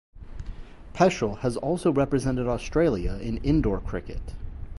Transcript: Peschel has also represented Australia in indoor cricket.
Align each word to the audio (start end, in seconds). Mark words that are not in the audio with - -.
Peschel 0.95 1.37
has 1.41 1.55
also 1.57 1.91
represented 1.91 2.47
Australia 2.47 3.17
in 3.21 3.37
indoor 3.43 3.79
cricket. 3.79 4.33